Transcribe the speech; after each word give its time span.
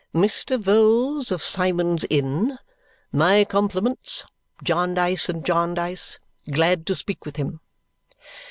"Mr. 0.15 0.57
Vholes 0.59 1.31
of 1.31 1.43
Symond's 1.43 2.07
Inn. 2.09 2.57
My 3.11 3.45
compliments. 3.45 4.25
Jarndyce 4.63 5.29
and 5.29 5.45
Jarndyce. 5.45 6.17
Glad 6.49 6.87
to 6.87 6.95
speak 6.95 7.23
with 7.23 7.35
him." 7.35 7.59